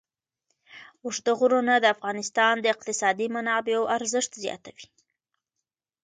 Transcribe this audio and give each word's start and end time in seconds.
اوږده 1.03 1.31
غرونه 1.39 1.73
د 1.79 1.85
افغانستان 1.95 2.53
د 2.59 2.65
اقتصادي 2.73 3.27
منابعو 3.35 3.89
ارزښت 3.95 4.31
زیاتوي. 4.43 4.85